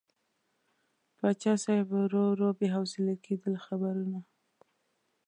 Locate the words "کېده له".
3.23-3.59